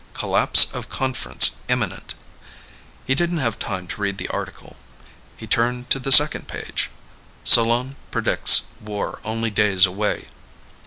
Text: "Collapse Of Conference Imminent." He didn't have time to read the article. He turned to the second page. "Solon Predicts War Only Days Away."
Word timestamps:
"Collapse 0.15 0.65
Of 0.73 0.89
Conference 0.89 1.51
Imminent." 1.67 2.15
He 3.05 3.13
didn't 3.13 3.37
have 3.37 3.59
time 3.59 3.85
to 3.89 4.01
read 4.01 4.17
the 4.17 4.29
article. 4.29 4.77
He 5.37 5.45
turned 5.45 5.91
to 5.91 5.99
the 5.99 6.11
second 6.11 6.47
page. 6.47 6.89
"Solon 7.43 7.97
Predicts 8.09 8.63
War 8.83 9.19
Only 9.23 9.51
Days 9.51 9.85
Away." 9.85 10.29